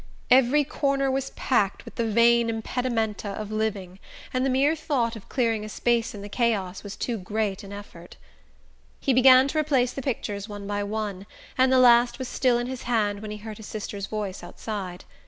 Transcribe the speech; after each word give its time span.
Every 0.31 0.63
corner 0.63 1.11
was 1.11 1.29
packed 1.35 1.85
with 1.85 1.93
the 1.93 2.09
vain 2.09 2.49
impedimenta 2.49 3.29
of 3.39 3.51
living, 3.51 3.99
and 4.33 4.43
the 4.43 4.49
mere 4.49 4.75
thought 4.75 5.15
of 5.15 5.29
clearing 5.29 5.63
a 5.63 5.69
space 5.69 6.15
in 6.15 6.23
the 6.23 6.27
chaos 6.27 6.81
was 6.81 6.95
too 6.95 7.19
great 7.19 7.63
an 7.63 7.71
effort. 7.71 8.17
He 8.99 9.13
began 9.13 9.47
to 9.49 9.59
replace 9.59 9.93
the 9.93 10.01
pictures 10.01 10.49
one 10.49 10.65
by 10.65 10.83
one; 10.83 11.27
and 11.55 11.71
the 11.71 11.77
last 11.77 12.17
was 12.17 12.27
still 12.27 12.57
in 12.57 12.65
his 12.65 12.81
hand 12.89 13.21
when 13.21 13.29
he 13.29 13.37
heard 13.37 13.57
his 13.57 13.67
sister's 13.67 14.07
voice 14.07 14.41
outside. 14.43 15.05